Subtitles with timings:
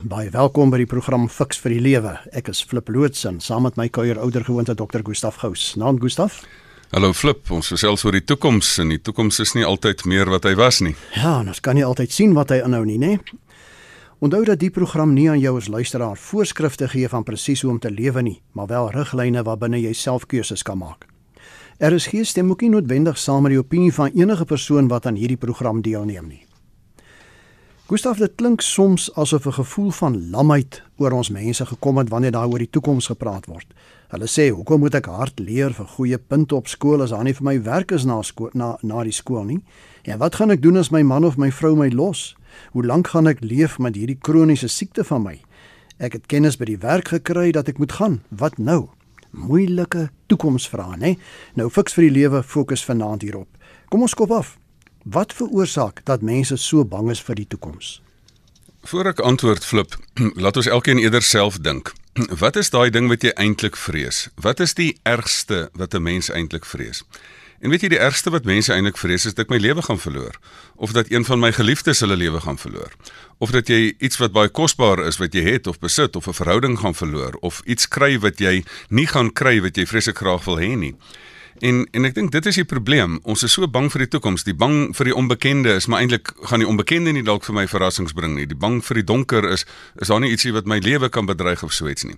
[0.00, 2.14] Baie welkom by die program Fix vir die Lewe.
[2.32, 5.02] Ek is Flip Lootsen saam met my kuier ouer gewoonte Dr.
[5.04, 5.74] Gustaf Gous.
[5.76, 6.38] Naam Gustaf?
[6.94, 10.48] Hallo Flip, ons gesels oor die toekoms en die toekoms is nie altyd meer wat
[10.48, 10.94] hy was nie.
[11.18, 13.20] Ja, ons kan nie altyd sien wat hy inhou nie, né?
[14.24, 17.84] Onthou dat die program nie aan jou as luisteraar voorskrifte gee van presies hoe om
[17.84, 21.10] te lewe nie, maar wel riglyne waarbinne jy self keuses kan maak.
[21.76, 25.04] Er is geen stem ook nie noodwendig saam met die opinie van enige persoon wat
[25.04, 26.46] aan hierdie program deelneem nie.
[27.90, 32.30] Gustav, dit klink soms asof 'n gevoel van lamheid oor ons mense gekom het wanneer
[32.30, 33.66] daar oor die toekoms gepraat word.
[34.08, 37.34] Hulle sê, "Hoekom moet ek hard leer vir goeie punte op skool as daar nie
[37.34, 39.60] vir my werk is na skool na na die skool nie?
[40.02, 42.36] En wat gaan ek doen as my man of my vrou my los?
[42.72, 45.40] Hoe lank gaan ek leef met hierdie kroniese siekte van my?
[45.98, 48.22] Ek het kennis by die werk gekry dat ek moet gaan.
[48.28, 48.88] Wat nou?"
[49.30, 51.18] Moeilike toekomsvrae, né?
[51.54, 53.48] Nou fiks vir die lewe fokus vanaand hierop.
[53.88, 54.60] Kom ons kop af.
[55.02, 58.02] Wat veroorsaak dat mense so bang is vir die toekoms?
[58.84, 59.96] Voordat ek antwoord flip,
[60.44, 61.92] laat ons elkeen eerder self dink.
[62.42, 64.28] Wat is daai ding wat jy eintlik vrees?
[64.34, 67.04] Wat is die ergste wat 'n mens eintlik vrees?
[67.60, 70.00] En weet jy die ergste wat mense eintlik vrees is dat ek my lewe gaan
[70.00, 70.36] verloor
[70.76, 72.92] of dat een van my geliefdes hulle lewe gaan verloor
[73.38, 76.40] of dat jy iets wat baie kosbaar is wat jy het of besit of 'n
[76.40, 80.44] verhouding gaan verloor of iets kry wat jy nie gaan kry wat jy vreeslik graag
[80.44, 80.96] wil hê nie.
[81.60, 83.18] En en ek dink dit is die probleem.
[83.28, 84.46] Ons is so bang vir die toekoms.
[84.48, 87.66] Die bang vir die onbekende is maar eintlik gaan die onbekende nie dalk vir my
[87.68, 88.46] verrassings bring nie.
[88.48, 89.66] Die bang vir die donker is
[90.00, 92.16] is daar nie ietsie wat my lewe kan bedreig of so iets nie.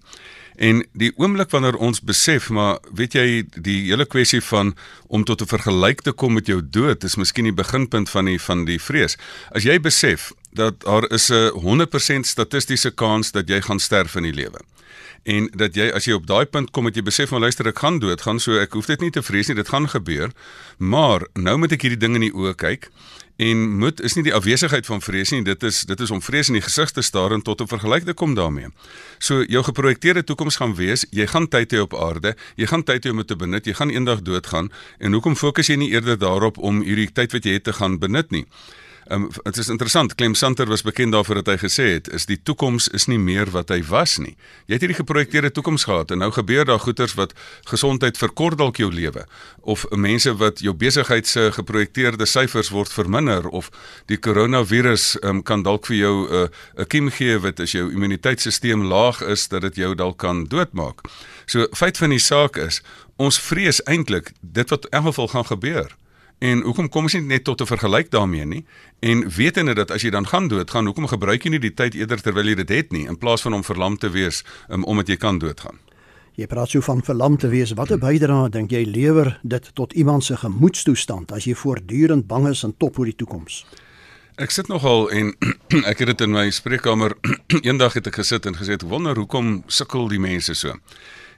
[0.63, 3.27] En die oomblik wanneer ons besef maar weet jy
[3.57, 4.77] die hele kwessie van
[5.09, 8.39] om tot 'n vergelyk te kom met jou dood is miskien die beginpunt van die
[8.39, 9.19] van die vrees.
[9.51, 14.23] As jy besef dat daar is 'n 100% statistiese kans dat jy gaan sterf in
[14.23, 14.61] die lewe
[15.23, 17.79] en dat jy as jy op daai punt kom dat jy besef maar luister ek
[17.79, 20.33] gaan dood gaan so ek hoef dit nie te vrees nie dit gaan gebeur.
[20.79, 22.91] Maar nou moet ek hierdie ding in die oë kyk
[23.43, 26.51] en moet is nie die afwesigheid van vrees nie dit is dit is om vrees
[26.51, 28.69] in die gesig te staar en tot 'n vergelyk te kom daarmee.
[29.19, 33.07] So jou geprojekteerde toekoms gaan wees jy gaan tyd hê op aarde jy gaan tyd
[33.07, 36.19] hê om dit te benut jy gaan eendag doodgaan en hoekom fokus jy nie eerder
[36.19, 38.47] daarop om hierdie tyd wat jy het te gaan benut nie
[39.11, 40.15] Um, het is interessant.
[40.15, 43.51] Clem Santer was bekend daarvoor dat hy gesê het is die toekoms is nie meer
[43.51, 44.37] wat hy was nie.
[44.71, 47.35] Jy het hierdie geprojekteerde toekoms gehad en nou gebeur daar goeters wat
[47.67, 49.27] gesondheid verkort dalk jou lewe
[49.61, 53.73] of mense wat jou besigheid se geprojekteerde syfers word verminder of
[54.07, 56.49] die koronavirus um, kan dalk vir jou 'n uh,
[56.79, 61.01] 'n kiem gee wat as jou immuniteitstelsel laag is dat dit jou dalk kan doodmaak.
[61.47, 62.83] So feit van die saak is
[63.17, 65.97] ons vrees eintlik dit wat in geval gaan gebeur.
[66.43, 68.65] En hoekom kom ons nie net tot 'n vergelyk daarmee nie?
[68.99, 72.21] En wetende dat as jy dan gaan doodgaan, hoekom gebruik jy nie die tyd eerder
[72.21, 75.17] terwyl jy dit het nie in plaas van om verlam te wees um, omdat jy
[75.17, 75.79] kan doodgaan?
[76.35, 77.73] Jy praat so van verlam te wees.
[77.73, 82.63] Watter bydrae dink jy lewer dit tot iemand se gemoedstoestand as jy voortdurend bang is
[82.63, 83.67] en top oor die toekoms?
[84.37, 85.35] Ek sit nogal en
[85.91, 87.13] ek het dit in my spreekkamer
[87.69, 90.75] eendag het ek gesit en gesê ek wonder hoekom sukkel die mense so.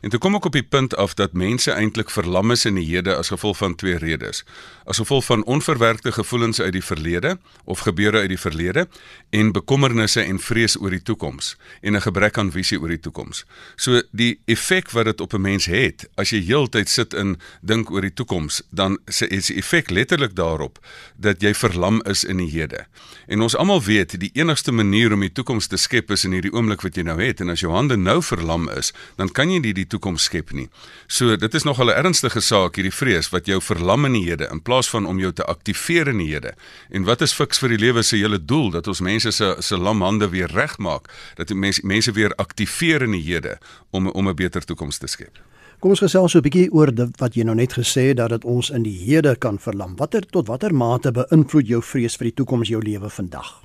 [0.04, 2.84] En toe kom ek op die punt af dat mense eintlik verlam is in die
[2.84, 4.42] hede as gevolg van twee redes.
[4.84, 8.84] As gevolg van onverwerkte gevoelens uit die verlede of gebeure uit die verlede
[9.32, 13.46] en bekommernisse en vrees oor die toekoms en 'n gebrek aan visie oor die toekoms.
[13.76, 17.90] So die effek wat dit op 'n mens het as jy heeltyd sit en dink
[17.90, 20.78] oor die toekoms, dan is die effek letterlik daarop
[21.16, 22.86] dat jy verlam is in die hede.
[23.26, 26.52] En ons almal weet die enigste manier om die toekoms te skep is in hierdie
[26.52, 29.58] oomblik wat jy nou het en as jou hande nou verlam is, dan kan jy
[29.58, 30.66] nie die toekoms skep nie.
[31.06, 34.48] So dit is nogal 'n ernstige saak hierdie vrees wat jou verlam in die hede
[34.50, 36.54] in plaas van om jou te aktiveer in die hede.
[36.90, 39.76] En wat is fiks vir die lewe se hele doel dat ons mense se se
[39.76, 43.58] lam hande weer regmaak, dat mense mense weer aktiveer in die hede
[43.90, 45.38] om om 'n beter toekoms te skep.
[45.80, 48.30] Kom ons gesels so 'n bietjie oor dit wat jy nou net gesê het dat
[48.30, 49.96] dit ons in die hede kan verlam.
[49.96, 53.60] Watter tot watter mate beïnvloed jou vrees vir die toekoms jou lewe vandag?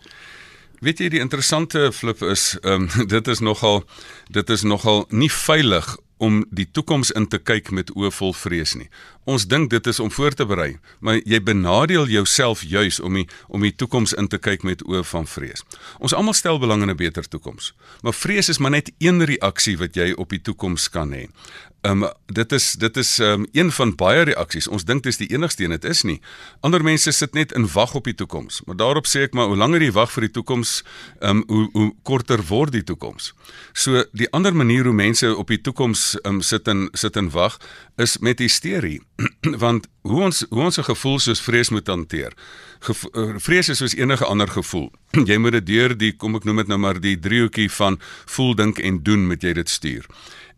[0.79, 3.83] Weet jy die interessante flip is, ehm um, dit is nogal
[4.29, 8.75] dit is nogal nie veilig om die toekoms in te kyk met oë vol vrees
[8.75, 8.89] nie.
[9.29, 13.27] Ons dink dit is om voor te berei, maar jy benadeel jouself juis om die
[13.47, 15.63] om die toekoms in te kyk met oë van vrees.
[15.99, 19.77] Ons almal stel belang in 'n beter toekoms, maar vrees is maar net een reaksie
[19.77, 21.27] wat jy op die toekoms kan hê.
[21.81, 24.67] Ehm um, dit is dit is ehm um, een van baie reaksies.
[24.67, 26.21] Ons dink dit is die enigste een, dit is nie.
[26.59, 28.61] Ander mense sit net in wag op die toekoms.
[28.65, 30.83] Maar daarop sê ek maar hoe langer jy wag vir die toekoms,
[31.19, 33.33] ehm um, hoe hoe korter word die toekoms.
[33.73, 37.29] So die ander manier hoe mense op die toekoms ehm um, sit en sit en
[37.31, 37.57] wag
[37.95, 38.99] is met hysterie.
[39.63, 42.33] Want hoe ons hoe ons 'n gevoel soos vrees moet hanteer.
[42.79, 44.91] Gevo eh, vrees is soos enige ander gevoel.
[45.31, 48.55] jy moet dit deur die kom ek noem dit nou maar die driehoekie van voel,
[48.55, 50.05] dink en doen met jy dit stuur.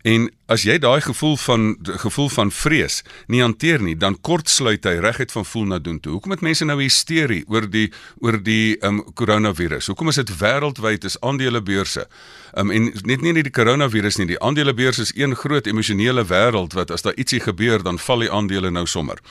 [0.02, 4.96] En as jy daai gevoel van gevoel van vrees nie hanteer nie, dan kortsluit hy
[4.98, 6.16] reguit van voel na doen toe.
[6.16, 7.86] Hoekom het mense nou hysterie oor die
[8.18, 9.92] oor die ehm um, koronavirus?
[9.92, 12.08] Hoekom is dit wêreldwyd is aandelebeurse?
[12.52, 16.26] Ehm um, en net nie net die koronavirus nie, die aandelebeurs is een groot emosionele
[16.26, 19.22] wêreld wat as daar ietsie gebeur, dan val die aandele nou sommer.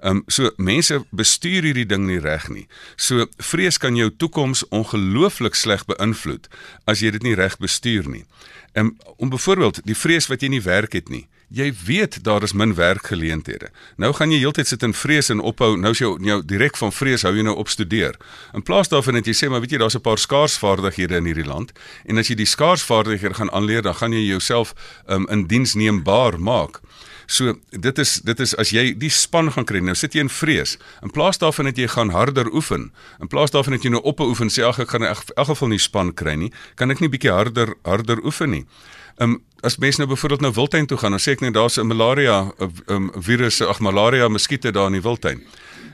[0.00, 2.66] Ehm um, so mense bestuur hierdie ding nie reg nie.
[2.96, 6.48] So vrees kan jou toekoms ongelooflik sleg beïnvloed
[6.88, 8.24] as jy dit nie reg bestuur nie.
[8.74, 11.26] Ehm um, om byvoorbeeld die vrees wat jy nie werk het nie.
[11.48, 13.68] Jy weet daar is min werkgeleenthede.
[13.96, 15.76] Nou gaan jy heeltyd sit in vrees en ophou.
[15.76, 18.16] Nou is jou direk van vrees hou jy nou op studeer.
[18.54, 21.46] In plaas daarvan dat jy sê maar weet jy daar's 'n paar skaarsvaardighede in hierdie
[21.46, 21.72] land
[22.04, 24.74] en as jy die skaarsvaardighede gaan aanleer, dan gaan jy jouself
[25.06, 26.80] um, in diensneembaar maak.
[27.26, 30.32] So dit is dit is as jy die span gaan kry nou sit jy in
[30.32, 34.02] vrees in plaas daarvan dat jy gaan harder oefen in plaas daarvan dat jy nou
[34.04, 37.00] op oefen sê ag ek gaan in elk geval nie span kry nie kan ek
[37.00, 38.64] nie bietjie harder harder oefen nie.
[39.22, 41.86] Um, as mense nou byvoorbeeld nou wildtuin toe gaan dan sê ek net daar's 'n
[41.86, 42.52] malaria
[42.86, 45.44] um, virus ag malaria muskiete daar in die wildtuin.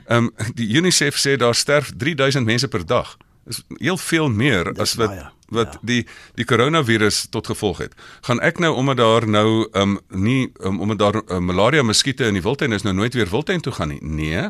[0.07, 3.17] Ehm um, die UNICEF sê daar sterf 3000 mense per dag.
[3.45, 5.79] Dis heel veel meer as wat baie wat ja.
[5.81, 6.01] die
[6.39, 7.95] die koronavirus tot gevolg het.
[8.27, 12.39] Gaan ek nou omdat daar nou um nie um, omdat daar um, malaria muskiete in
[12.39, 13.99] die wildtuin is nou nooit weer wildtuin toe gaan nie.
[14.01, 14.49] Nee.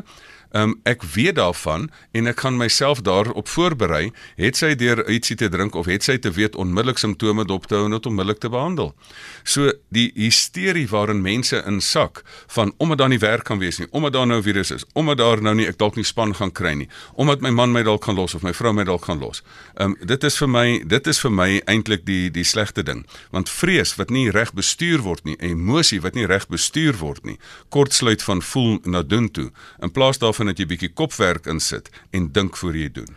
[0.52, 5.48] Um, ek weet daarvan en ek kan myself daarop voorberei, het sy deur ietsie te
[5.48, 8.50] drink of het sy te weet onmiddellik simptome dop te hou en dit onmiddellik te
[8.52, 8.90] behandel.
[9.48, 12.20] So die hysterie waarin mense insak
[12.52, 15.40] van omdat daar nie werk kan wees nie, omdat daar nou virus is, omdat daar
[15.40, 18.20] nou nie ek dalk nie span gaan kry nie, omdat my man my dalk gaan
[18.20, 19.40] los of my vrou my dalk gaan los.
[19.80, 23.48] Um dit is vir my dit is vir my eintlik die die slegte ding, want
[23.48, 27.38] vrees wat nie reg bestuur word nie, emosie wat nie reg bestuur word nie,
[27.72, 29.48] kortsluit van voel na doen toe
[29.80, 33.10] in plaas daarvan daarvan dat jy bietjie kopwerk insit en dink voor jy doen.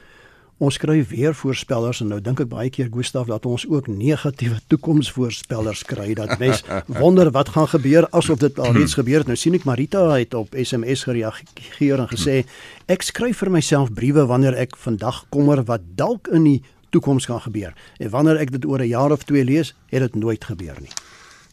[0.58, 4.62] Ons kry weer voorspellers en nou dink ek baie keer Gustaf dat ons ook negatiewe
[4.72, 6.64] toekomsvoorspellers kry dat mens
[7.02, 9.28] wonder wat gaan gebeur asof dit al reeds gebeur het.
[9.28, 12.46] Nou sien ek Marita het op SMS gereageer en gesê
[12.88, 16.62] ek skryf vir myself briewe wanneer ek vandag kommer wat dalk in die
[16.96, 17.76] toekoms gaan gebeur.
[18.00, 20.94] En wanneer ek dit oor 'n jaar of twee lees, het dit nooit gebeur nie.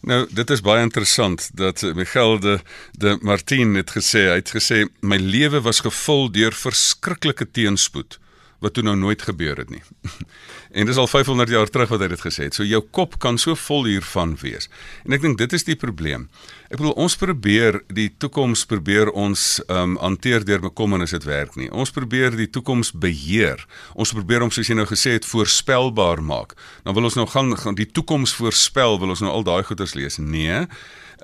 [0.02, 2.58] Nou, dit is baie interessant dat Miguel de
[2.98, 8.18] de Martin het gesê, hy het gesê my lewe was gevul deur verskriklike teenspoed
[8.62, 9.82] wat toe nou nooit gebeur het nie.
[10.78, 12.56] en dis al 500 jaar terug wat hy dit gesê het.
[12.56, 14.70] So jou kop kan so vol hiervan wees.
[15.06, 16.28] En ek dink dit is die probleem.
[16.70, 21.58] Ek bedoel ons probeer die toekoms probeer ons ehm um, hanteer deur bekommernis dit werk
[21.58, 21.68] nie.
[21.70, 23.60] Ons probeer die toekoms beheer.
[23.98, 26.56] Ons probeer om soos jy nou gesê het voorspelbaar maak.
[26.86, 29.96] Dan wil ons nou gaan, gaan die toekoms voorspel, wil ons nou al daai goeters
[29.98, 30.18] lees.
[30.22, 30.66] Nee.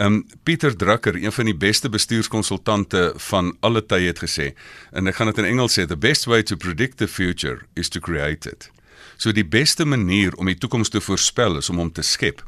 [0.01, 4.53] Um, Pieter Drucker, een van die beste bestuurskonsultante van alle tye het gesê
[4.95, 7.91] en ek gaan dit in Engels sê, the best way to predict the future is
[7.91, 8.69] to create it.
[9.19, 12.45] So die beste manier om die toekoms te voorspel is om hom te skep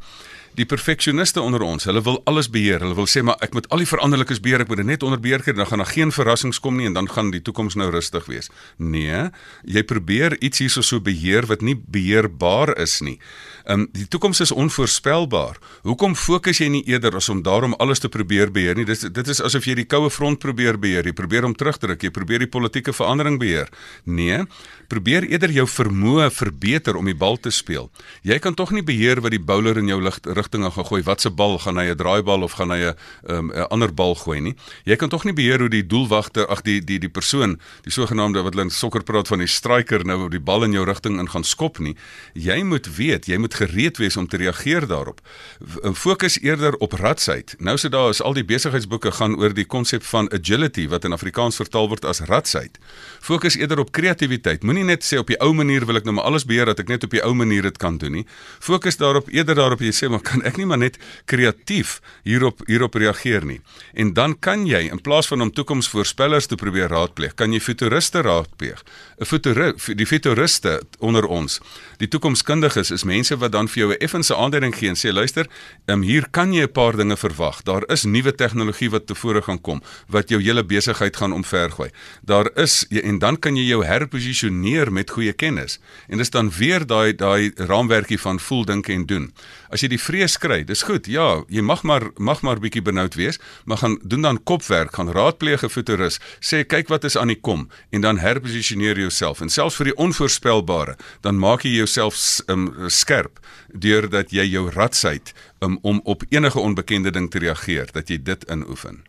[0.59, 2.83] die perfeksioniste onder ons, hulle wil alles beheer.
[2.83, 5.21] Hulle wil sê maar ek moet al die veranderlikes beheer, ek moet dit net onder
[5.23, 7.91] beheer kry, dan gaan daar geen verrassings kom nie en dan gaan die toekoms nou
[7.93, 8.51] rustig wees.
[8.77, 9.29] Nee,
[9.65, 13.19] jy probeer iets hierso so beheer wat nie beheerbaar is nie.
[13.65, 15.59] Ehm um, die toekoms is onvoorspelbaar.
[15.87, 18.87] Hoekom fokus jy nie eerder as om daarom alles te probeer beheer nie?
[18.89, 21.07] Dit dit is asof jy die koue front probeer beheer.
[21.07, 23.71] Jy probeer om terugdruk, jy probeer die politieke verandering beheer.
[24.05, 24.43] Nee,
[24.89, 27.91] probeer eerder jou vermoë verbeter om die bal te speel.
[28.27, 30.01] Jy kan tog nie beheer wat die bowler in jou
[30.41, 31.03] rigtinge gaan gooi.
[31.07, 32.95] Wat se bal gaan hy 'n draaibal of gaan hy 'n
[33.29, 34.55] um, 'n ander bal gooi nie?
[34.85, 38.43] Jy kan tog nie beheer hoe die doelwagter, ag die die die persoon, die sogenaamde
[38.43, 41.29] wat hulle in sokker praat van die striker nou die bal in jou rigting in
[41.29, 41.97] gaan skop nie.
[42.35, 45.21] Jy moet weet, jy moet gereed wees om te reageer daarop.
[45.95, 47.55] Fokus eerder op ratsheid.
[47.59, 51.13] Nou sit daar is al die besigheidsboeke gaan oor die konsep van agility wat in
[51.13, 52.79] Afrikaans vertaal word as ratsheid.
[53.21, 54.63] Fokus eerder op kreatiwiteit.
[54.63, 56.89] Moenie net sê op die ou manier wil ek nou maar alles beheer dat ek
[56.89, 58.27] net op die ou manier dit kan doen nie.
[58.59, 60.99] Fokus daarop eerder daarop jy sê maar kan ek nie maar net
[61.31, 63.61] kreatief hierop hierop reageer nie.
[63.95, 68.23] En dan kan jy in plaas van om toekomsvoorspellers te probeer raadpleeg, kan jy futuriste
[68.27, 68.83] raadpleeg.
[69.21, 71.61] 'n Futuriste, die futuriste onder ons,
[71.99, 75.47] die toekomskundiges is mense wat dan vir jou 'n effense aanduiding gee en sê luister,
[75.87, 77.63] um, hier kan jy 'n paar dinge verwag.
[77.63, 81.91] Daar is nuwe tegnologie wat tevore gaan kom wat jou hele besigheid gaan omvergooi.
[82.23, 85.79] Daar is en dan kan jy jou herposisioneer met goeie kennis.
[86.09, 89.33] En dis dan weer daai daai raamwerkie van voel, dink en doen.
[89.71, 91.07] As jy die vrees kry, dis goed.
[91.09, 95.09] Ja, jy mag maar mag maar bietjie benoud wees, maar gaan doen dan kopwerk, gaan
[95.09, 99.41] raadpleeg 'n futuris, sê kyk wat is aan die kom en dan herposisioneer jouself.
[99.41, 103.41] En selfs vir die onvoorspelbare, dan maak jy jouself um, skerp
[103.73, 108.45] deurdat jy jou ratsheid um, om op enige onbekende ding te reageer, dat jy dit
[108.51, 109.03] inoefen.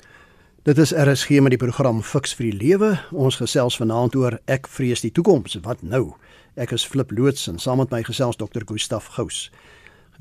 [0.63, 3.00] Dit is RSG met die program Fix vir die Lewe.
[3.12, 5.58] Ons gesels vanaand oor ek vrees die toekoms.
[5.62, 6.15] Wat nou?
[6.56, 8.63] Ek is Flip Loots en saam met my gesels Dr.
[8.65, 9.50] Gustaf Gous.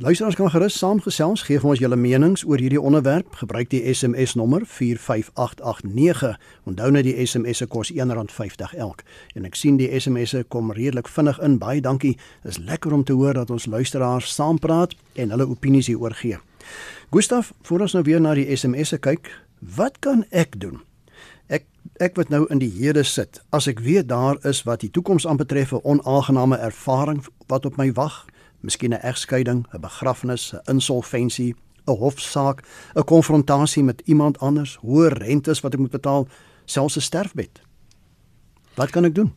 [0.03, 3.35] Luisteraars kan gerus saamgesels, gee vir ons julle menings oor hierdie onderwerp.
[3.37, 6.39] Gebruik die SMS nommer 45889.
[6.65, 9.05] Onthou net die SMS se kos R1.50 elk.
[9.37, 11.59] En ek sien die SMS'e kom redelik vinnig in.
[11.61, 12.15] Baie dankie.
[12.49, 16.41] Dis lekker om te hoor dat ons luisteraars saampraat en hulle opinies hieroor gee.
[17.13, 19.29] Gustaf, voor ons nou weer na die SMS'e kyk,
[19.61, 20.81] wat kan ek doen?
[21.53, 21.69] Ek
[22.01, 25.29] ek wat nou in die hede sit, as ek weet daar is wat die toekoms
[25.29, 27.21] aanbetref 'n onaangename ervaring
[27.53, 28.30] wat op my wag,
[28.61, 31.55] miskien 'n egskeiding, 'n begrafnis, 'n insolventie,
[31.87, 32.63] 'n hofsaak,
[32.95, 36.29] 'n konfrontasie met iemand anders, hoë rentes wat ek moet betaal,
[36.65, 37.61] selfs 'n sterfbed.
[38.75, 39.35] Wat kan ek doen?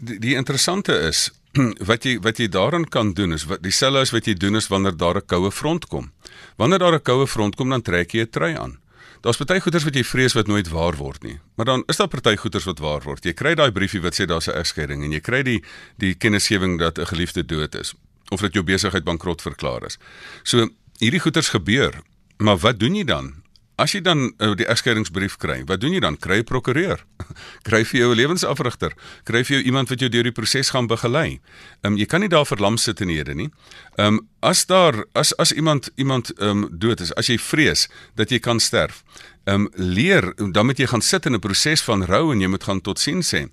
[0.00, 1.30] Die, die interessante is
[1.90, 4.68] wat jy wat jy daarin kan doen is wat dieselfde as wat jy doen is
[4.72, 6.12] wanneer daar 'n koue front kom.
[6.56, 8.78] Wanneer daar 'n koue front kom, dan trek jy 'n trui aan.
[9.20, 11.38] Daar's party goeders wat jy vrees wat nooit waar word nie.
[11.54, 13.24] Maar dan is daar party goeders wat waar word.
[13.24, 15.62] Jy kry daai briefie wat sê daar's 'n egskeiding en jy kry die
[15.98, 17.94] die kennisgewing dat 'n geliefde dood is
[18.32, 19.98] of dat jou besigheid bankrot verklaar is.
[20.42, 20.68] So
[21.02, 22.00] hierdie goeters gebeur,
[22.42, 23.34] maar wat doen jy dan?
[23.80, 26.18] As jy dan uh, die egskeidingsbrief kry, wat doen jy dan?
[26.20, 27.00] Kry 'n prokureur.
[27.68, 28.92] kry vir jou 'n lewensafrigter.
[29.24, 31.40] Kry vir jou iemand wat jou deur die proses gaan begelei.
[31.80, 33.50] Ehm um, jy kan nie daar verlam sit in hierde nie.
[33.96, 37.88] Ehm um, as daar as as iemand iemand ehm um, dood is, as jy vrees
[38.14, 39.02] dat jy kan sterf,
[39.44, 42.48] ehm um, leer dan moet jy gaan sit in 'n proses van rou en jy
[42.48, 43.48] moet gaan totsiens sê.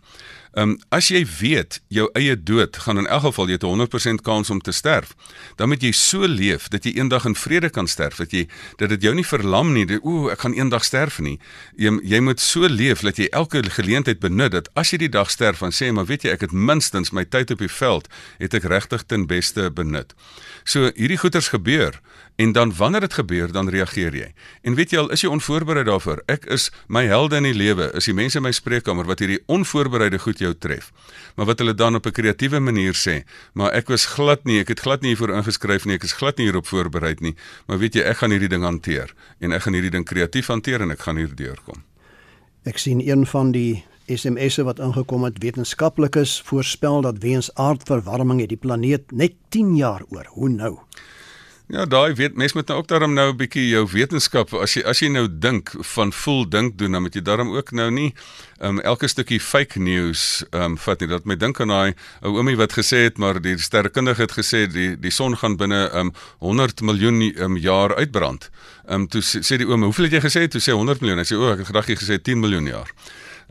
[0.53, 4.23] Ehm um, as jy weet jou eie dood gaan in elk geval jy het 100%
[4.25, 5.13] kans om te sterf,
[5.55, 8.47] dan moet jy so leef dat jy eendag in vrede kan sterf, dat jy
[8.81, 11.37] dat dit jou nie verlam nie, ooh, ek gaan eendag sterf nie.
[11.77, 15.29] Jy jy moet so leef dat jy elke geleentheid benut dat as jy die dag
[15.29, 18.57] sterf, dan sê maar weet jy ek het minstens my tyd op die veld het
[18.57, 20.17] ek regtig ten beste benut.
[20.65, 22.01] So hierdie goeters gebeur
[22.39, 24.27] en dan wanneer dit gebeur dan reageer jy.
[24.63, 26.21] En weet jy al is jy onvoorbereid daarvoor?
[26.31, 29.41] Ek is my helde in die lewe, is die mense in my spreekkamer wat hierdie
[29.51, 30.93] onvoorbereide goed jou tref.
[31.35, 34.71] Maar wat hulle dan op 'n kreatiewe manier sê, maar ek was glad nie, ek
[34.71, 37.35] het glad nie hiervoor ingeskryf nie, ek is glad nie hierop voorbereid nie,
[37.67, 40.81] maar weet jy ek gaan hierdie ding hanteer en ek gaan hierdie ding kreatief hanteer
[40.81, 41.83] en ek gaan hier deurkom.
[42.63, 48.49] Ek sien een van die SMS'e wat ingekom het, wetenskaplikes voorspel dat weens aardverwarming het
[48.49, 50.25] die planeet net 10 jaar oor.
[50.29, 50.79] Hoe nou?
[51.69, 54.81] Ja, daai weet mense moet nou ook daarom nou 'n bietjie jou wetenskap as jy
[54.89, 58.13] as jy nou dink van voel dink doen dan moet jy daarom ook nou nie
[58.61, 61.07] um, elke stukkie fake news um, vat nie.
[61.09, 64.65] Dat my dink aan daai ou oomie wat gesê het maar die sterrekundige het gesê
[64.65, 68.49] die die son gaan binne um, 100 miljoen um, jaar uitbrand.
[68.87, 71.19] Ehm um, toe sê die oom, "Hoeveel het jy gesê?" Toe sê 100 miljoen.
[71.19, 72.89] Hy sê, "O, ek het gedag jy gesê 10 miljoen jaar."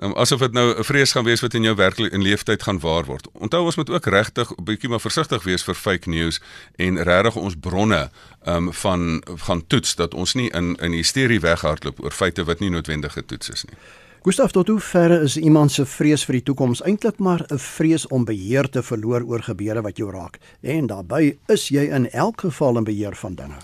[0.02, 2.80] Um, asof dit nou 'n vrees gaan wees wat in jou werklik in leeftyd gaan
[2.80, 3.28] waar word.
[3.32, 6.40] Onthou ons moet ook regtig 'n bietjie maar versigtig wees vir fake news
[6.76, 8.10] en regtig ons bronne
[8.46, 12.70] um, van van toets dat ons nie in in hysterie weghardloop oor feite wat nie
[12.70, 13.76] noodwendig getoets is nie.
[14.22, 18.06] Gustav, tot hoe ver is iemand se vrees vir die toekoms eintlik maar 'n vrees
[18.06, 20.38] om beheer te verloor oor gebeure wat jou raak?
[20.60, 23.56] En daarbey is jy in elk geval in beheer van dinge.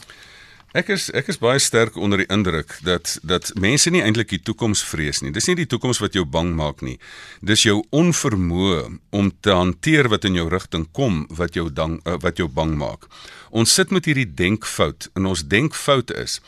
[0.74, 4.40] Ek is ek is baie sterk onder die indruk dat dat mense nie eintlik die
[4.42, 5.30] toekoms vrees nie.
[5.30, 6.96] Dis nie die toekoms wat jou bang maak nie.
[7.38, 8.80] Dis jou onvermoë
[9.14, 12.74] om te hanteer wat in jou rigting kom wat jou dan uh, wat jou bang
[12.80, 13.06] maak.
[13.54, 16.40] Ons sit met hierdie denkfout en ons denkfout is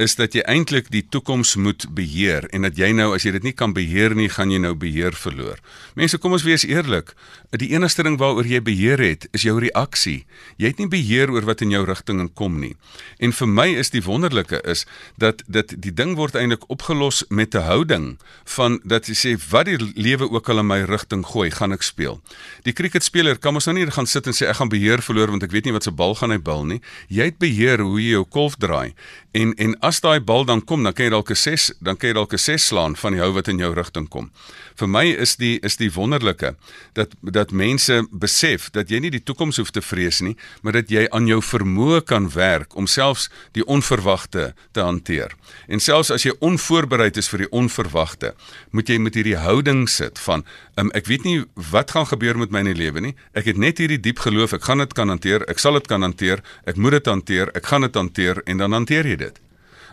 [0.00, 3.44] is dat jy eintlik die toekoms moet beheer en dat jy nou as jy dit
[3.46, 5.60] nie kan beheer nie, gaan jy nou beheer verloor.
[5.94, 7.12] Mense, kom ons wees eerlik.
[7.54, 10.24] Die enigste ding waaroor jy beheer het, is jou reaksie.
[10.58, 12.72] Jy het nie beheer oor wat in jou rigting kom nie.
[13.22, 17.54] En vir my is die wonderlike is dat dit die ding word eintlik opgelos met
[17.54, 18.18] 'n houding
[18.56, 21.82] van dat jy sê wat die lewe ook al in my rigting gooi, gaan ek
[21.82, 22.20] speel.
[22.62, 25.42] Die cricketspeler kan mos nou nie gaan sit en sê ek gaan beheer verloor want
[25.42, 26.80] ek weet nie wat se bal gaan hy bal nie.
[27.08, 28.94] Jy het beheer hoe jy jou kolf draai.
[29.32, 32.08] En en as daai bal dan kom, dan kan jy dalk 'n 6, dan kan
[32.08, 34.30] jy dalk 'n 6 slaan van die hou wat in jou rigting kom.
[34.74, 36.56] Vir my is die is die wonderlike
[36.92, 40.90] dat dat mense besef dat jy nie die toekoms hoef te vrees nie, maar dat
[40.90, 45.34] jy aan jou vermoë kan werk om selfs die onverwagte te hanteer.
[45.68, 48.34] En selfs as jy onvoorbereid is vir die onverwagte,
[48.70, 50.44] moet jy met hierdie houding sit van
[50.80, 51.38] um, ek weet nie
[51.70, 53.14] wat gaan gebeur met my in die lewe nie.
[53.34, 55.46] Ek het net hierdie diep geloof ek gaan dit kan hanteer.
[55.50, 56.44] Ek sal dit kan hanteer.
[56.68, 57.52] Ek moet dit hanteer.
[57.54, 59.43] Ek gaan dit hanteer en dan hanteer jy dit.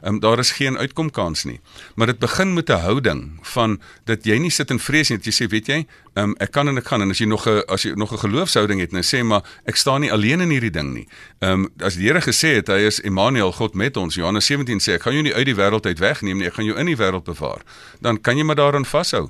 [0.02, 1.60] Ehm um, daar is geen uitkomkans nie.
[1.96, 5.32] Maar dit begin met 'n houding van dat jy nie sit in vrees nie, jy
[5.32, 7.64] sê, weet jy, ehm um, ek kan en ek gaan en as jy nog 'n
[7.68, 10.72] as jy nog 'n geloofshouding het, nou sê maar ek staan nie alleen in hierdie
[10.72, 11.08] ding nie.
[11.40, 14.16] Ehm um, as die Here gesê het hy is Immanuel, God met ons.
[14.16, 16.66] Johannes 17 sê ek gaan jou nie uit die wêreld uit wegneem nie, ek gaan
[16.66, 17.62] jou in die wêreld bewaar.
[18.00, 19.30] Dan kan jy maar daarin vashou.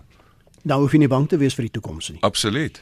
[0.63, 2.19] Nou hoef jy nie bang te wees vir die toekoms nie.
[2.27, 2.77] Absoluut.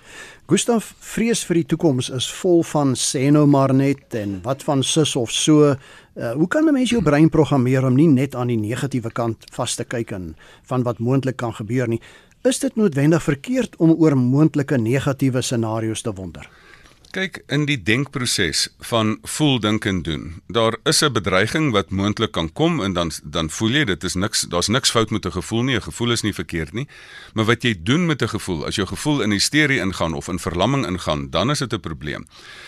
[0.51, 4.83] Gustav, vrees vir die toekoms is vol van sê nou maar net en wat van
[4.83, 5.75] sus of so.
[6.19, 9.45] Uh, hoe kan 'n mens jou brein programmeer om nie net aan die negatiewe kant
[9.51, 12.01] vas te kyk en van wat moontlik kan gebeur nie?
[12.43, 16.49] Is dit noodwendig verkeerd om oor moontlike negatiewe scenario's te wonder?
[17.09, 20.43] Kyk in die denkproses van voel dink en doen.
[20.45, 24.13] Daar is 'n bedreiging wat moontlik kan kom en dan dan voel jy dit is
[24.13, 26.87] niks daar's niks fout met 'n gevoel nie, 'n gevoel is nie verkeerd nie.
[27.33, 30.39] Maar wat jy doen met 'n gevoel, as jou gevoel in hysterie ingaan of in
[30.39, 32.27] verlamming ingaan, dan is dit 'n probleem.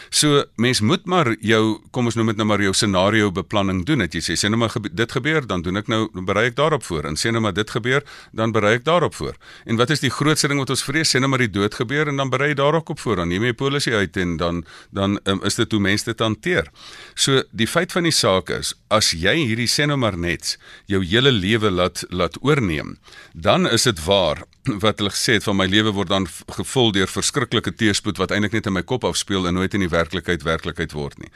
[0.10, 4.00] So mens moet maar jou kom ons noem dit nou maar jou scenario beplanning doen.
[4.00, 6.84] Dat jy sê sê nou maar dit gebeur, dan doen ek nou berei ek daarop
[6.84, 9.36] voor en sê nou maar dit gebeur, dan berei ek daarop voor.
[9.66, 11.16] En wat is die grootste ding wat ons vrees?
[11.16, 13.16] Sê nou maar die dood gebeur en dan berei jy daarop op voor.
[13.16, 16.72] Dan neem jy polisie uit en dan dan um, is dit hoe mense dit hanteer.
[17.16, 21.04] So die feit van die saak is as jy hierdie sê nou maar net jou
[21.04, 22.98] hele lewe laat laat oorneem,
[23.34, 24.44] dan is dit waar
[24.86, 28.60] wat hulle gesê het van my lewe word dan gevul deur verskriklike teëspoed wat eintlik
[28.60, 31.32] net in my kop afspeel en nooit in die werklikheid werklikheid word nie.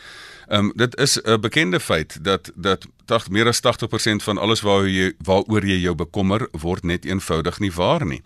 [0.48, 4.62] Ehm um, dit is 'n bekende feit dat dat 80 meer as 80% van alles
[4.62, 8.22] waaroor jy waaroor jy jou bekommer word net eenvoudig nie waar nie.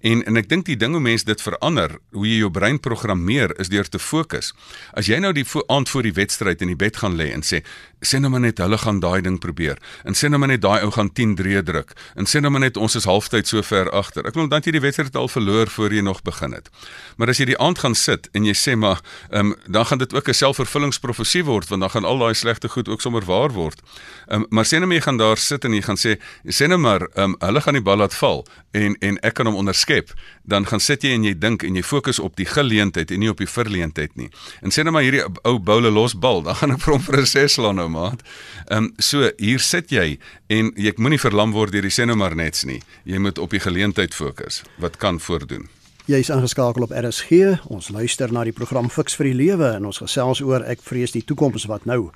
[0.00, 3.54] En en ek dink die ding hoe mense dit verander, hoe jy jou brein programmeer
[3.58, 4.52] is deur te fokus.
[4.94, 7.42] As jy nou die vo aand voor die wedstryd in die bed gaan lê en
[7.42, 7.64] sê
[8.00, 10.82] sê nou maar net hulle gaan daai ding probeer en sê nou maar net daai
[10.86, 13.90] ou gaan 10 drie druk en sê nou maar net ons is halftyd so ver
[13.90, 14.26] agter.
[14.26, 16.70] Ek wil dan jy die wedstryd al verloor voor jy nog begin het.
[17.16, 19.98] Maar as jy die aand gaan sit en jy sê maar ehm um, dan gaan
[19.98, 23.52] dit ook 'n selfvervullingsprofesie word want dan gaan al daai slegte goed ook sommer waar
[23.52, 23.82] word.
[24.28, 26.68] Ehm um, maar sê nou maar jy gaan daar sit en jy gaan sê sê
[26.68, 29.56] nou maar ehm um, hulle gaan die bal laat val en en ek kan hom
[29.56, 30.12] onderskep skep,
[30.42, 33.30] dan gaan sit jy en jy dink en jy fokus op die geleentheid en nie
[33.32, 34.28] op die verleentheid nie.
[34.64, 37.20] En sê nou maar hierdie ou boule los bal, dan gaan ek vir hom vir
[37.20, 38.22] 'n ses slaan nou maat.
[38.68, 42.16] Ehm um, so hier sit jy en jy moenie verlam word deur die sê nou
[42.16, 42.80] maar nets nie.
[43.04, 45.68] Jy moet op die geleentheid fokus wat kan voordoen.
[46.08, 47.58] Jy is aangeskakel op RSG.
[47.68, 51.12] Ons luister na die program Fix vir die Lewe en ons gesels oor ek vrees
[51.12, 52.06] die toekoms wat nou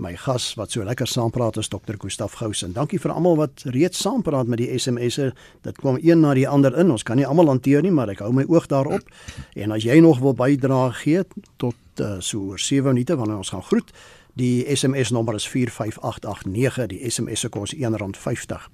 [0.00, 1.98] my gas wat so lekker saampraat is Dr.
[2.00, 5.30] Gustaf Gous en dankie vir almal wat reeds saampraat met die SMS'e.
[5.66, 6.92] Dit kom een na die ander in.
[6.94, 9.10] Ons kan nie almal hanteer nie, maar ek hou my oog daarop.
[9.58, 11.26] En as jy nog wil bydra gee
[11.60, 13.92] tot uh, so oor 7 minute wanneer ons gaan groet,
[14.34, 16.86] die SMS nommer is 45889.
[16.86, 18.68] Die SMS se kos R1.50.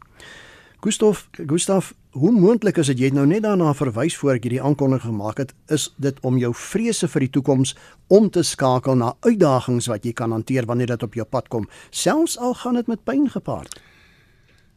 [0.81, 4.63] Gustaf, Gustaf, hoe moontlik is dit jy het nou net daarna verwys voor ek hierdie
[4.63, 7.73] aankondiging gemaak het, is dit om jou vrese vir die toekoms
[8.13, 11.67] om te skakel na uitdagings wat jy kan hanteer wanneer dit op jou pad kom,
[11.91, 13.81] selfs al gaan dit met pyn gepaard.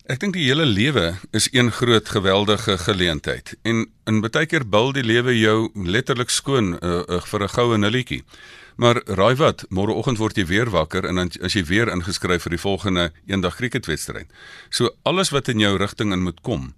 [0.10, 4.90] Ek dink die hele lewe is een groot geweldige geleentheid en in baie keer bil
[4.96, 8.24] die lewe jou letterlik skoon uh, uh, vir 'n goue nulletjie.
[8.80, 12.54] Maar raai wat, môreoggend word jy weer wakker en dan as jy weer ingeskryf vir
[12.56, 14.30] die volgende eendag cricketwedstryd.
[14.72, 16.70] So alles wat in jou rigting in moet kom,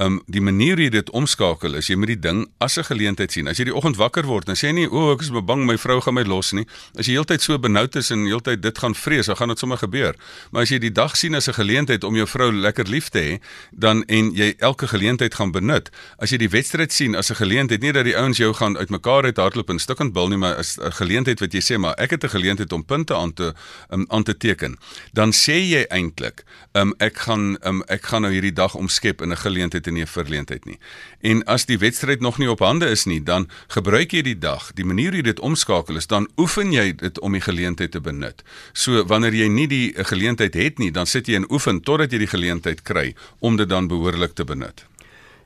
[0.00, 2.84] Ehm um, die manier hoe jy dit omskakel is jy moet die ding as 'n
[2.88, 3.48] geleentheid sien.
[3.48, 5.76] As jy die oggend wakker word en sê nie o, oh, ek is bang my
[5.76, 6.64] vrou gaan my los nie.
[6.96, 9.76] As jy heeltyd so benoud is en heeltyd dit gaan vrees, dan gaan dit sommer
[9.76, 10.16] gebeur.
[10.52, 13.18] Maar as jy die dag sien as 'n geleentheid om jou vrou lekker lief te
[13.18, 13.40] hê,
[13.72, 15.90] dan en jy elke geleentheid gaan benut.
[16.18, 19.24] As jy die wedstryd sien as 'n geleentheid, nie dat die ouens jou gaan uitmekaar
[19.24, 22.10] uit hardloop en stukkend bil nie, maar as 'n geleentheid wat jy sê maar ek
[22.10, 23.52] het 'n geleentheid om punte aan te
[23.90, 24.78] um, aan te teken,
[25.12, 29.28] dan sê jy eintlik, um, ek gaan um, ek gaan nou hierdie dag omskep in
[29.30, 30.78] 'n geleentheid nie 'n verleentheid nie.
[31.20, 34.72] En as die wedstryd nog nie op hande is nie, dan gebruik jy die dag,
[34.74, 38.00] die manier hoe jy dit omskakel is, dan oefen jy dit om die geleentheid te
[38.00, 38.42] benut.
[38.72, 42.18] So wanneer jy nie die geleentheid het nie, dan sit jy en oefen totdat jy
[42.18, 44.89] die geleentheid kry om dit dan behoorlik te benut.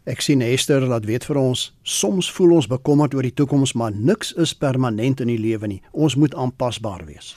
[0.04, 3.94] Ek sien Esther laat weet vir ons, soms voel ons bekommerd oor die toekoms, maar
[3.96, 5.78] niks is permanent in die lewe nie.
[5.96, 7.30] Ons moet aanpasbaar wees.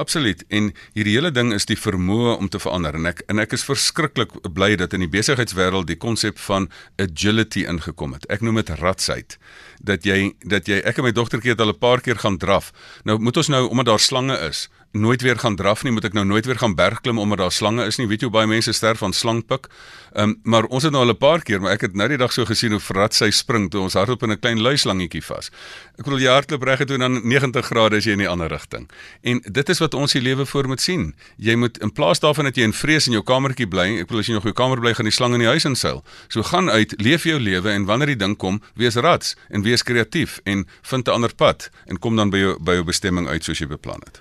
[0.00, 0.40] Absoluut.
[0.48, 3.66] En hierdie hele ding is die vermoë om te verander en ek en ek is
[3.68, 8.24] verskriklik bly dat in die besigheidswêreld die konsep van agility ingekom het.
[8.32, 9.36] Ek noem dit ratsheid.
[9.84, 12.72] Dat jy dat jy ek en my dogtertjie het al 'n paar keer gaan draf.
[13.04, 16.14] Nou moet ons nou omdat daar slange is, nooit weer gaan draf nie, moet ek
[16.14, 18.06] nou nooit weer gaan bergklim omdat daar slange is nie.
[18.06, 19.66] Weet jy hoe baie mense sterf van slangpik?
[20.14, 22.16] Ehm um, maar ons het nou al 'n paar keer, maar ek het nou die
[22.16, 25.50] dag so gesien hoe vrat sy spring toe ons hardloop in 'n klein luislangetjie vas.
[25.98, 28.88] Ek bedoel jy hardloop reg toe dan 90 grade as jy in die ander rigting.
[29.22, 31.14] En dit is wat ons die lewe voor moet sien.
[31.36, 34.20] Jy moet in plaas daarvan dat jy in vrees in jou kamertjie bly, ek bedoel
[34.20, 36.04] as jy nog in jou kamer bly, gaan die slang in die huis inseil.
[36.28, 39.82] So gaan uit, leef jou lewe en wanneer die ding kom, wees rats en wees
[39.82, 43.44] kreatief en vind 'n ander pad en kom dan by jou by jou bestemming uit
[43.44, 44.20] soos jy beplan het.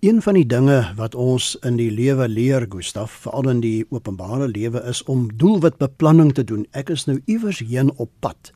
[0.00, 4.46] Een van die dinge wat ons in die lewe leer, Gustaf, veral in die openbare
[4.46, 6.68] lewe is om doelwitbeplanning te doen.
[6.70, 8.52] Ek is nou iewers heen op pad.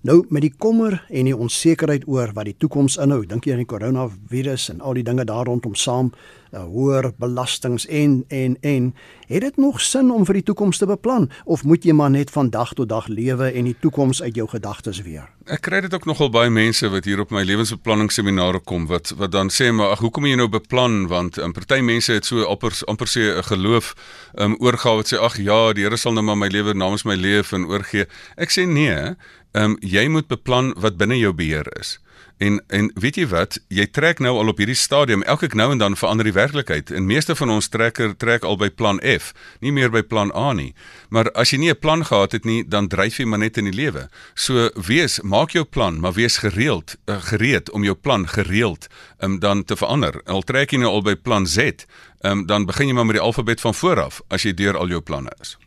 [0.00, 3.64] Nou met die kommer en die onsekerheid oor wat die toekoms inhou, dink jy aan
[3.64, 6.12] die koronavirus en al die dinge daar rondom saam,
[6.52, 8.94] uh, hoër belastings en en en
[9.26, 12.30] het dit nog sin om vir die toekoms te beplan of moet jy maar net
[12.30, 15.26] van dag tot dag lewe en die toekoms uit jou gedagtes weer?
[15.48, 19.34] Ek kry dit ook nogal baie mense wat hier op my lewensbeplanningsseminare kom wat wat
[19.34, 22.46] dan sê maar ag hoekom jy nou beplan want 'n um, party mense het so
[22.46, 23.94] amper amper sê 'n geloof
[24.38, 27.14] um, oorgawe wat sê ag ja die Here sal nou maar my lewe namens my
[27.14, 28.06] leef en oorgee.
[28.36, 29.16] Ek sê nee,
[29.58, 31.98] ehm um, jy moet beplan wat binne jou beheer is
[32.38, 35.80] En en weet jy wat, jy trek nou al op hierdie stadium elke nou en
[35.80, 36.90] dan verander die werklikheid.
[36.94, 40.52] En meeste van ons trekker trek al by plan F, nie meer by plan A
[40.54, 40.70] nie.
[41.10, 43.64] Maar as jy nie 'n plan gehad het nie, dan dryf jy maar net in
[43.64, 44.08] die lewe.
[44.34, 48.86] So wees, maak jou plan, maar wees gereeld, uh, gereed om jou plan gereeld
[49.20, 50.22] um, dan te verander.
[50.26, 51.86] Al trek jy nou al by plan Z,
[52.22, 54.88] um, dan begin jy maar met die alfabet van voor af as jy deur al
[54.88, 55.58] jou planne is.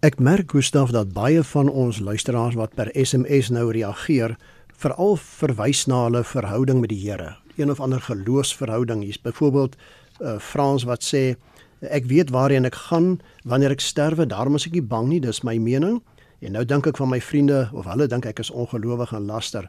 [0.00, 4.32] Ek merk Gustaf dat baie van ons luisteraars wat per SMS nou reageer,
[4.72, 7.34] veral verwys na hulle verhouding met die Here.
[7.58, 9.02] Een of ander geloofsverhouding.
[9.04, 11.36] Hier's byvoorbeeld uh, Frans wat sê
[11.84, 15.44] ek weet waarheen ek gaan wanneer ek sterwe, daarom is ek nie bang nie, dis
[15.44, 16.00] my mening.
[16.40, 19.68] En nou dink ek van my vriende of hulle dink ek is ongelowig en laster.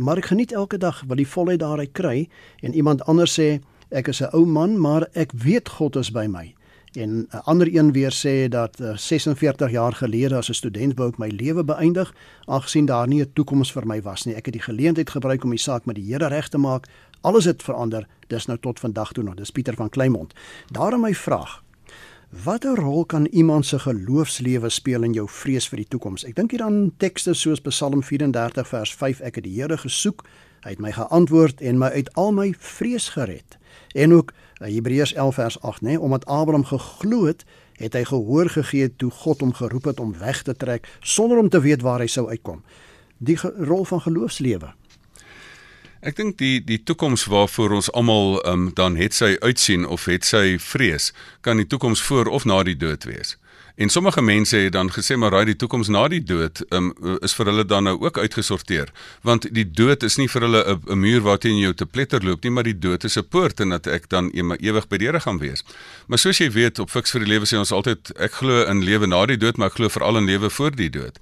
[0.00, 2.30] Maar ek geniet elke dag wat die volheid daaruit kry
[2.64, 3.58] en iemand anders sê
[3.92, 6.54] ek is 'n ou man, maar ek weet God is by my.
[6.96, 11.08] En 'n ander een weer sê dat uh, 46 jaar gelede as 'n student wou
[11.08, 14.34] ek my lewe beëindig, aangesien daar nie 'n toekoms vir my was nie.
[14.34, 16.86] Ek het die geleentheid gebruik om die saak met die Here reg te maak.
[17.20, 18.06] Alles het verander.
[18.26, 19.34] Dis nou tot vandag toe nog.
[19.34, 20.34] Dis Pieter van Kleinmond.
[20.72, 21.62] Daarom my vraag:
[22.44, 26.24] Watter rol kan iemand se geloofslewe speel in jou vrees vir die toekoms?
[26.24, 30.24] Ek dink hier aan tekste soos Psalm 34 vers 5: Ek het die Here gesoek,
[30.64, 33.58] hy het my geantwoord en my uit al my vrees gered.
[33.94, 38.04] En ook Eh, Hebreërs 11 vers 8 nê, nee, omdat Abraham geglo het, het hy
[38.04, 41.82] gehoor gegee toe God hom geroep het om weg te trek sonder om te weet
[41.84, 42.62] waar hy sou uitkom.
[43.18, 44.72] Die rol van geloofslewe.
[46.00, 50.24] Ek dink die die toekoms waarvoor ons almal um, dan het sy uitsien of het
[50.24, 53.36] sy vrees, kan die toekoms voor of na die dood wees.
[53.76, 57.34] En sommige mense het dan gesê maar raai die toekoms na die dood um, is
[57.36, 58.88] vir hulle dan nou ook uitgesorteer
[59.20, 62.50] want die dood is nie vir hulle 'n muur waarteen jy te pletter loop nie
[62.50, 65.38] maar die dood is 'n poort en dat ek dan ewig by die Here gaan
[65.38, 65.62] wees.
[66.06, 68.82] Maar soos jy weet op fiks vir die lewe sê ons altyd ek glo in
[68.84, 71.18] lewe na die dood maar ek glo veral in lewe voor die dood.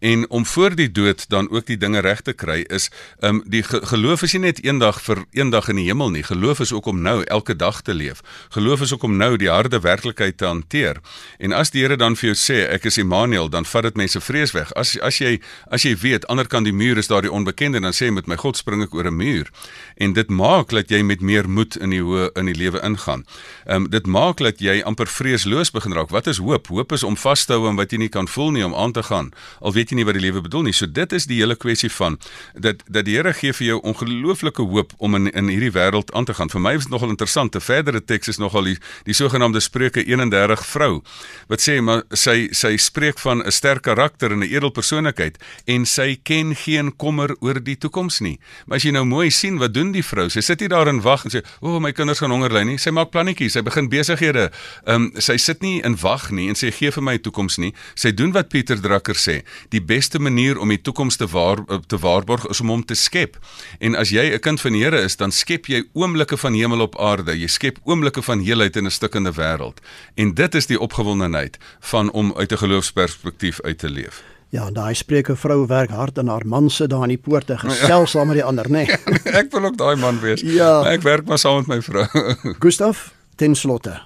[0.00, 2.90] En om voor die dood dan ook die dinge reg te kry is
[3.20, 6.22] um, die ge geloof is nie net eendag vir eendag in die hemel nie.
[6.22, 8.22] Geloof is ook om nou elke dag te leef.
[8.48, 10.96] Geloof is ook om nou die harde werklikheid te hanteer.
[11.38, 14.20] En as die Here dan vir jou sê ek is Immanuel, dan vat dit mense
[14.20, 14.72] vrees weg.
[14.76, 15.38] As as jy
[15.70, 18.36] as jy weet ander kan die muur is daar die onbekende dan sê met my
[18.36, 19.50] God spring ek oor 'n muur.
[19.96, 23.24] En dit maak dat jy met meer moed in die hoë in die lewe ingaan.
[23.66, 26.10] Ehm um, dit maak dat jy amper vreesloos begin raak.
[26.10, 26.66] Wat is hoop?
[26.66, 28.92] Hoop is om vas te hou aan wat jy nie kan voel nie om aan
[28.92, 29.32] te gaan.
[29.60, 30.72] Al weet jy nie wat die lewe bedoel nie.
[30.72, 32.18] So dit is die hele kwessie van
[32.54, 36.24] dat dat die Here gee vir jou ongelooflike hoop om in in hierdie wêreld aan
[36.24, 36.50] te gaan.
[36.50, 37.54] Vir my is dit nogal interessant.
[37.54, 41.02] 'n Verdere teks is nogal die die sogenaamde Spreuke 31 vrou
[41.48, 45.86] wat sê maar sy sy spreek van 'n sterk karakter en 'n edel persoonlikheid en
[45.86, 48.38] sy ken geen kommer oor die toekoms nie.
[48.66, 50.28] Maar as jy nou mooi sien wat doen die vrou?
[50.28, 52.62] Sy sit hier daar en wag en sê, "O, oh, my kinders gaan honger ly
[52.62, 54.50] nie." Sy maak plannetjies, sy begin besighede.
[54.86, 57.72] Ehm um, sy sit nie in wag nie en sê gee vir my toekoms nie.
[57.94, 59.42] Sy doen wat Pieter Drucker sê.
[59.70, 63.36] Die beste manier om die toekoms te waar te waarborg is om hom te skep.
[63.80, 66.80] En as jy 'n kind van die Here is, dan skep jy oomblikke van hemel
[66.80, 67.38] op aarde.
[67.38, 69.78] Jy skep oomblikke van heelheid in 'n stukkende wêreld.
[70.14, 74.22] En dit is die opgewondenheid van om uit 'n geloofsperspektief uit te leef.
[74.48, 78.10] Ja, daai spreuke vrou werk hard en haar man sit daar aan die poorte gesels
[78.10, 78.86] saam met die ander, nê.
[78.86, 79.18] Nee.
[79.42, 80.40] ek wil ook daai man wees.
[80.40, 80.80] Ja.
[80.80, 82.06] Maar ek werk maar saam met my vrou.
[82.64, 84.00] Gustaf, ten slotte.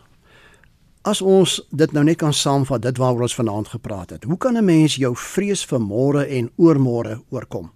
[1.03, 4.25] As ons dit nou net kan saamvat, dit waaroor ons vanaand gepraat het.
[4.25, 7.71] Hoe kan 'n mens jou vrees vir môre en oormôre oorkom?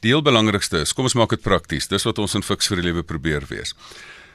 [0.00, 1.88] Die heel belangrikste is, kom ons maak dit prakties.
[1.88, 3.74] Dis wat ons in Fix vir die lewe probeer wees.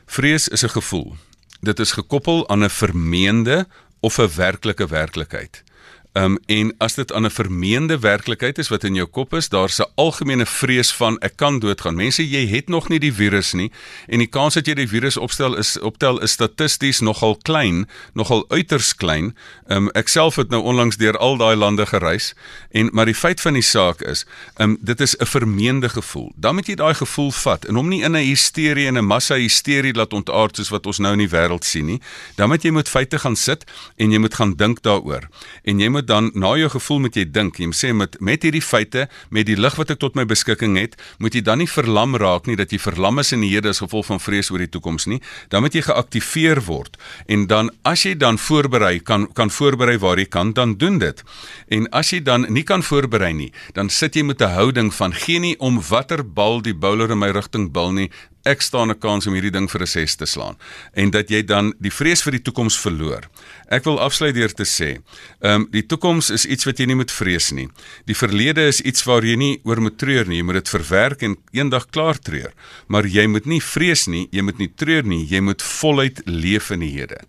[0.05, 1.15] Vrees is 'n gevoel.
[1.61, 3.67] Dit is gekoppel aan 'n vermeende
[3.99, 5.63] of 'n werklike werklikheid.
[6.13, 9.79] Um en as dit aan 'n vermeende werklikheid is wat in jou kop is, daar's
[9.79, 11.95] 'n algemene vrees van ek kan doodgaan.
[11.95, 13.71] Mense, jy het nog nie die virus nie
[14.07, 18.45] en die kans dat jy die virus opstel is optel is statisties nogal klein, nogal
[18.49, 19.35] uiters klein.
[19.67, 22.33] Um ek self het nou onlangs deur al daai lande gereis
[22.71, 24.25] en maar die feit van die saak is,
[24.57, 26.31] um dit is 'n vermeende gevoel.
[26.35, 29.35] Dan moet jy daai gevoel vat en hom nie in 'n hysterie en 'n massa
[29.35, 32.01] hysterie laat ontaard soos wat ons nou in die wêreld sien nie.
[32.35, 33.65] Dan moet jy met feite gaan sit
[33.97, 35.29] en jy moet gaan dink daaroor.
[35.63, 37.59] En jy dan na jou gevoel moet jy dink.
[37.59, 40.95] Jy sê met met hierdie feite, met die lig wat ek tot my beskikking het,
[41.19, 43.81] moet jy dan nie verlam raak nie dat jy verlam is in die Here as
[43.81, 45.21] gevolg van vrees oor die toekoms nie.
[45.49, 46.97] Dan moet jy geaktiveer word.
[47.27, 51.23] En dan as jy dan voorberei kan kan voorberei waar jy kan, dan doen dit.
[51.67, 55.13] En as jy dan nie kan voorberei nie, dan sit jy met 'n houding van
[55.13, 58.09] geen nie om watter bal die bowler in my rigting bil nie,
[58.49, 60.57] ek staan 'n kans om hierdie ding vir 'n 6 te slaan
[60.93, 63.29] en dat jy dan die vrees vir die toekoms verloor.
[63.69, 65.01] Ek wil afsluit deur te sê,
[65.41, 67.69] ehm um, die toekoms is iets wat jy nie moet vrees nie.
[68.05, 71.21] Die verlede is iets waar jy nie oor moet treur nie, jy moet dit verwerk
[71.21, 72.53] en eendag klaar treur.
[72.87, 76.71] Maar jy moet nie vrees nie, jy moet nie treur nie, jy moet voluit leef
[76.71, 77.19] in die hede.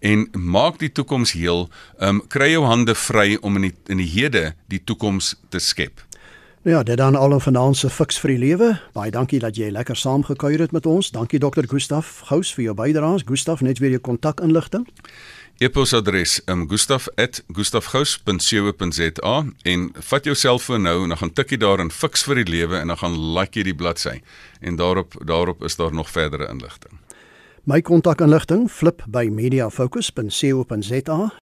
[0.00, 3.98] En maak die toekoms heel, ehm um, kry jou hande vry om in die in
[3.98, 6.07] die hede die toekoms te skep.
[6.62, 8.80] Nou ja, dit dan al 'n finansiële fiks vir die lewe.
[8.92, 11.10] Baie dankie dat jy lekker saamgekuier het met ons.
[11.10, 13.22] Dankie dokter Gustaf Gous vir jou bydraes.
[13.24, 14.88] Gustaf, net weer jou kontakinligting.
[15.58, 21.90] E-posadres um, gustaf@gustafgous.co.za en vat jou selfoon nou en dan gaan tik jy daar in
[21.90, 24.22] fiks vir die lewe en dan gaan like jy die bladsy
[24.60, 26.92] en daarop daarop is daar nog verdere inligting.
[27.64, 31.38] My kontakinligting flip by mediafocus.co.za